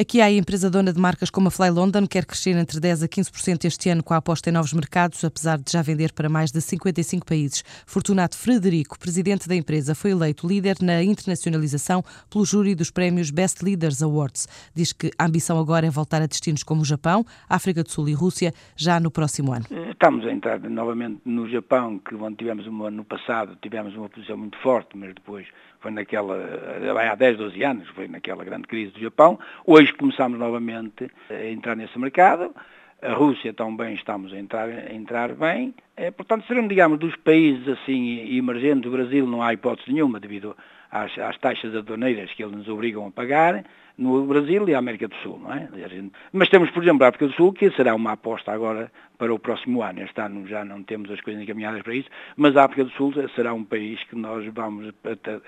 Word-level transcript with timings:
Aqui 0.00 0.20
há 0.20 0.26
a 0.26 0.30
empresa 0.30 0.70
dona 0.70 0.92
de 0.92 1.00
marcas 1.00 1.28
como 1.28 1.48
a 1.48 1.50
Fly 1.50 1.70
London, 1.70 2.06
quer 2.06 2.24
crescer 2.24 2.56
entre 2.56 2.78
10% 2.78 3.02
a 3.02 3.08
15% 3.08 3.64
este 3.64 3.90
ano 3.90 4.00
com 4.00 4.14
a 4.14 4.18
aposta 4.18 4.48
em 4.48 4.52
novos 4.52 4.72
mercados, 4.72 5.24
apesar 5.24 5.58
de 5.58 5.72
já 5.72 5.82
vender 5.82 6.12
para 6.12 6.28
mais 6.28 6.52
de 6.52 6.60
55 6.60 7.26
países. 7.26 7.64
Fortunato 7.84 8.36
Frederico, 8.36 8.96
presidente 8.96 9.48
da 9.48 9.56
empresa, 9.56 9.96
foi 9.96 10.12
eleito 10.12 10.46
líder 10.46 10.76
na 10.80 11.02
internacionalização 11.02 12.04
pelo 12.30 12.44
júri 12.44 12.76
dos 12.76 12.92
prémios 12.92 13.32
Best 13.32 13.64
Leaders 13.64 14.00
Awards. 14.00 14.46
Diz 14.72 14.92
que 14.92 15.10
a 15.18 15.24
ambição 15.24 15.58
agora 15.58 15.84
é 15.84 15.90
voltar 15.90 16.22
a 16.22 16.26
destinos 16.26 16.62
como 16.62 16.82
o 16.82 16.84
Japão, 16.84 17.26
África 17.48 17.82
do 17.82 17.90
Sul 17.90 18.08
e 18.08 18.12
Rússia 18.12 18.54
já 18.76 19.00
no 19.00 19.10
próximo 19.10 19.52
ano. 19.52 19.66
Estamos 20.00 20.24
a 20.24 20.30
entrar 20.30 20.60
novamente 20.60 21.22
no 21.24 21.48
Japão, 21.48 21.98
que 21.98 22.14
onde 22.14 22.36
tivemos 22.36 22.68
uma, 22.68 22.88
no 22.88 23.04
passado 23.04 23.58
tivemos 23.60 23.96
uma 23.96 24.08
posição 24.08 24.36
muito 24.36 24.56
forte, 24.58 24.96
mas 24.96 25.12
depois 25.12 25.44
foi 25.80 25.90
naquela, 25.90 26.36
há 27.10 27.16
10, 27.16 27.36
12 27.36 27.64
anos, 27.64 27.88
foi 27.88 28.06
naquela 28.06 28.44
grande 28.44 28.68
crise 28.68 28.92
do 28.92 29.00
Japão. 29.00 29.40
Hoje 29.66 29.92
começamos 29.92 30.38
novamente 30.38 31.10
a 31.28 31.46
entrar 31.46 31.74
nesse 31.74 31.98
mercado. 31.98 32.54
A 33.02 33.12
Rússia 33.12 33.52
também 33.52 33.94
estamos 33.94 34.32
a 34.32 34.38
entrar, 34.38 34.68
a 34.68 34.94
entrar 34.94 35.34
bem. 35.34 35.74
É, 35.96 36.12
portanto, 36.12 36.46
seremos, 36.46 36.68
digamos, 36.68 37.00
dos 37.00 37.16
países 37.16 37.66
assim 37.66 38.36
emergentes, 38.38 38.86
o 38.86 38.92
Brasil 38.92 39.26
não 39.26 39.42
há 39.42 39.52
hipótese 39.52 39.92
nenhuma 39.92 40.20
devido 40.20 40.56
às, 40.92 41.18
às 41.18 41.36
taxas 41.38 41.74
aduaneiras 41.74 42.32
que 42.34 42.44
eles 42.44 42.56
nos 42.56 42.68
obrigam 42.68 43.04
a 43.04 43.10
pagar 43.10 43.64
no 43.98 44.24
Brasil 44.26 44.68
e 44.68 44.74
a 44.74 44.78
América 44.78 45.08
do 45.08 45.16
Sul, 45.16 45.40
não 45.40 45.52
é? 45.52 45.68
Mas 46.32 46.48
temos, 46.48 46.70
por 46.70 46.82
exemplo, 46.82 47.04
a 47.04 47.08
África 47.08 47.26
do 47.26 47.34
Sul, 47.34 47.52
que 47.52 47.70
será 47.72 47.94
uma 47.94 48.12
aposta 48.12 48.52
agora 48.52 48.90
para 49.18 49.34
o 49.34 49.38
próximo 49.38 49.82
ano. 49.82 50.00
Este 50.00 50.20
ano 50.20 50.46
já 50.46 50.64
não 50.64 50.84
temos 50.84 51.10
as 51.10 51.20
coisas 51.20 51.42
encaminhadas 51.42 51.82
para 51.82 51.94
isso, 51.94 52.08
mas 52.36 52.56
a 52.56 52.64
África 52.64 52.84
do 52.84 52.90
Sul 52.92 53.12
será 53.34 53.52
um 53.52 53.64
país 53.64 53.98
que 54.04 54.14
nós 54.14 54.46
vamos 54.54 54.94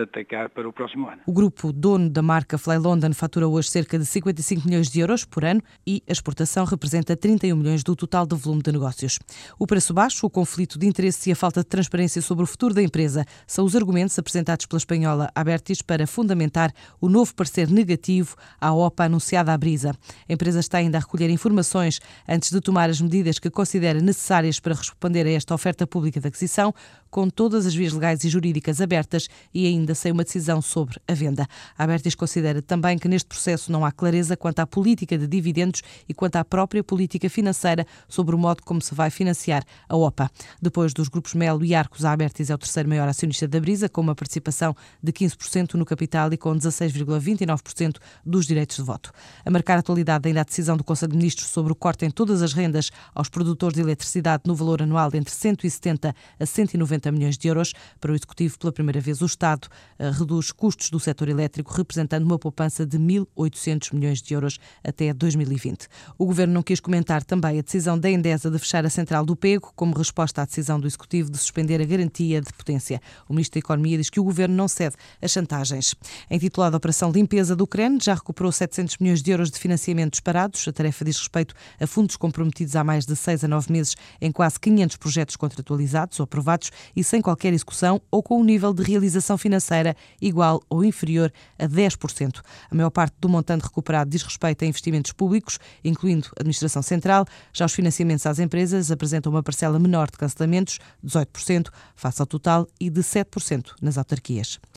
atacar 0.00 0.48
para 0.50 0.68
o 0.68 0.72
próximo 0.72 1.08
ano. 1.08 1.22
O 1.26 1.32
grupo 1.32 1.72
dono 1.72 2.08
da 2.08 2.22
marca 2.22 2.56
Fly 2.56 2.78
London 2.78 3.12
fatura 3.12 3.48
hoje 3.48 3.68
cerca 3.68 3.98
de 3.98 4.06
55 4.06 4.68
milhões 4.68 4.88
de 4.88 5.00
euros 5.00 5.24
por 5.24 5.44
ano 5.44 5.60
e 5.84 6.00
a 6.08 6.12
exportação 6.12 6.64
representa 6.64 7.16
31 7.16 7.56
milhões 7.56 7.82
do 7.82 7.96
total 7.96 8.24
do 8.24 8.36
volume 8.36 8.62
de 8.62 8.70
negócios. 8.70 9.18
O 9.58 9.66
preço 9.66 9.92
baixo, 9.92 10.24
o 10.24 10.30
conflito 10.30 10.78
de 10.78 10.86
interesse 10.86 11.28
e 11.28 11.32
a 11.32 11.36
falta 11.36 11.60
de 11.60 11.66
transparência 11.66 12.22
sobre 12.22 12.44
o 12.44 12.46
futuro 12.46 12.72
da 12.72 12.82
empresa 12.82 13.24
são 13.48 13.64
os 13.64 13.74
argumentos 13.74 14.16
apresentados 14.16 14.66
pela 14.66 14.78
espanhola 14.78 15.28
Abertis 15.34 15.82
para 15.82 16.06
fundamentar 16.06 16.70
o 17.00 17.08
novo 17.08 17.34
parecer 17.34 17.68
negativo 17.68 18.35
à 18.60 18.72
OPA 18.72 19.04
anunciada 19.04 19.52
à 19.52 19.58
brisa. 19.58 19.94
A 20.28 20.32
empresa 20.32 20.60
está 20.60 20.78
ainda 20.78 20.98
a 20.98 21.00
recolher 21.00 21.30
informações 21.30 22.00
antes 22.28 22.50
de 22.50 22.60
tomar 22.60 22.90
as 22.90 23.00
medidas 23.00 23.38
que 23.38 23.50
considera 23.50 24.00
necessárias 24.00 24.60
para 24.60 24.74
responder 24.74 25.26
a 25.26 25.30
esta 25.30 25.54
oferta 25.54 25.86
pública 25.86 26.20
de 26.20 26.28
aquisição, 26.28 26.74
com 27.10 27.30
todas 27.30 27.66
as 27.66 27.74
vias 27.74 27.92
legais 27.92 28.24
e 28.24 28.28
jurídicas 28.28 28.80
abertas 28.80 29.28
e 29.54 29.66
ainda 29.66 29.94
sem 29.94 30.12
uma 30.12 30.24
decisão 30.24 30.60
sobre 30.60 31.00
a 31.08 31.14
venda. 31.14 31.46
A 31.78 31.84
Abertis 31.84 32.14
considera 32.14 32.60
também 32.60 32.98
que 32.98 33.08
neste 33.08 33.26
processo 33.26 33.72
não 33.72 33.84
há 33.84 33.92
clareza 33.92 34.36
quanto 34.36 34.60
à 34.60 34.66
política 34.66 35.16
de 35.16 35.26
dividendos 35.26 35.82
e 36.08 36.12
quanto 36.12 36.36
à 36.36 36.44
própria 36.44 36.84
política 36.84 37.30
financeira 37.30 37.86
sobre 38.08 38.34
o 38.34 38.38
modo 38.38 38.62
como 38.62 38.82
se 38.82 38.94
vai 38.94 39.10
financiar 39.10 39.64
a 39.88 39.96
OPA. 39.96 40.30
Depois 40.60 40.92
dos 40.92 41.08
grupos 41.08 41.34
Melo 41.34 41.64
e 41.64 41.74
Arcos, 41.74 42.04
a 42.04 42.12
Abertis 42.12 42.50
é 42.50 42.54
o 42.54 42.58
terceiro 42.58 42.88
maior 42.88 43.08
acionista 43.08 43.48
da 43.48 43.60
Brisa, 43.60 43.88
com 43.88 44.00
uma 44.00 44.14
participação 44.14 44.74
de 45.02 45.12
15% 45.12 45.74
no 45.74 45.84
capital 45.84 46.32
e 46.32 46.36
com 46.36 46.54
16,29% 46.54 47.96
dos 48.26 48.46
direitos 48.46 48.76
de 48.76 48.82
voto. 48.82 49.10
A 49.44 49.50
marcar 49.50 49.76
a 49.76 49.78
atualidade 49.80 50.28
ainda 50.28 50.40
a 50.40 50.44
decisão 50.44 50.76
do 50.76 50.84
Conselho 50.84 51.12
de 51.12 51.18
Ministros 51.18 51.48
sobre 51.48 51.72
o 51.72 51.76
corte 51.76 52.04
em 52.04 52.10
todas 52.10 52.42
as 52.42 52.52
rendas 52.52 52.90
aos 53.14 53.28
produtores 53.28 53.74
de 53.76 53.80
eletricidade 53.80 54.42
no 54.46 54.54
valor 54.54 54.82
anual 54.82 55.10
entre 55.14 55.32
170 55.32 56.14
a 56.38 56.46
190 56.46 57.06
50 57.06 57.12
milhões 57.12 57.38
de 57.38 57.48
euros. 57.48 57.72
Para 58.00 58.12
o 58.12 58.14
Executivo, 58.14 58.58
pela 58.58 58.72
primeira 58.72 59.00
vez, 59.00 59.20
o 59.20 59.26
Estado 59.26 59.68
eh, 59.98 60.10
reduz 60.10 60.50
custos 60.50 60.90
do 60.90 60.98
setor 60.98 61.28
elétrico, 61.28 61.72
representando 61.72 62.24
uma 62.24 62.38
poupança 62.38 62.84
de 62.84 62.98
1.800 62.98 63.94
milhões 63.94 64.22
de 64.22 64.34
euros 64.34 64.58
até 64.82 65.12
2020. 65.12 65.86
O 66.18 66.26
Governo 66.26 66.54
não 66.54 66.62
quis 66.62 66.80
comentar 66.80 67.22
também 67.24 67.58
a 67.58 67.62
decisão 67.62 67.98
da 67.98 68.10
Endesa 68.10 68.50
de 68.50 68.58
fechar 68.58 68.84
a 68.84 68.90
central 68.90 69.24
do 69.24 69.36
Pego, 69.36 69.72
como 69.74 69.96
resposta 69.96 70.42
à 70.42 70.44
decisão 70.44 70.80
do 70.80 70.86
Executivo 70.86 71.30
de 71.30 71.38
suspender 71.38 71.80
a 71.80 71.84
garantia 71.84 72.40
de 72.40 72.52
potência. 72.52 73.00
O 73.28 73.32
Ministro 73.32 73.60
da 73.60 73.64
Economia 73.64 73.98
diz 73.98 74.10
que 74.10 74.20
o 74.20 74.24
Governo 74.24 74.54
não 74.54 74.68
cede 74.68 74.96
às 75.20 75.30
chantagens. 75.30 75.94
A 76.30 76.34
intitulada 76.34 76.76
Operação 76.76 77.10
Limpeza 77.10 77.54
do 77.54 77.64
Ucrânia 77.64 77.98
já 78.02 78.15
recuperou 78.16 78.50
700 78.50 78.98
milhões 78.98 79.22
de 79.22 79.30
euros 79.30 79.50
de 79.50 79.58
financiamentos 79.58 80.20
parados. 80.20 80.66
A 80.66 80.72
tarefa 80.72 81.04
diz 81.04 81.18
respeito 81.18 81.54
a 81.80 81.86
fundos 81.86 82.16
comprometidos 82.16 82.74
há 82.76 82.82
mais 82.82 83.06
de 83.06 83.14
seis 83.14 83.44
a 83.44 83.48
nove 83.48 83.72
meses 83.72 83.94
em 84.20 84.32
quase 84.32 84.58
500 84.58 84.96
projetos 84.96 85.36
contratualizados 85.36 86.18
ou 86.20 86.24
aprovados 86.24 86.70
e 86.94 87.04
sem 87.04 87.20
qualquer 87.20 87.52
execução 87.52 88.00
ou 88.10 88.22
com 88.22 88.40
um 88.40 88.44
nível 88.44 88.72
de 88.72 88.82
realização 88.82 89.38
financeira 89.38 89.94
igual 90.20 90.62
ou 90.68 90.84
inferior 90.84 91.32
a 91.58 91.66
10%. 91.66 92.40
A 92.70 92.74
maior 92.74 92.90
parte 92.90 93.14
do 93.20 93.28
montante 93.28 93.64
recuperado 93.64 94.10
diz 94.10 94.22
respeito 94.22 94.64
a 94.64 94.66
investimentos 94.66 95.12
públicos, 95.12 95.58
incluindo 95.84 96.28
administração 96.38 96.82
central. 96.82 97.24
Já 97.52 97.66
os 97.66 97.72
financiamentos 97.72 98.26
às 98.26 98.38
empresas 98.38 98.90
apresentam 98.90 99.32
uma 99.32 99.42
parcela 99.42 99.78
menor 99.78 100.10
de 100.10 100.18
cancelamentos, 100.18 100.78
18%, 101.04 101.68
face 101.94 102.20
ao 102.20 102.26
total, 102.26 102.66
e 102.80 102.90
de 102.90 103.00
7% 103.00 103.72
nas 103.80 103.98
autarquias. 103.98 104.58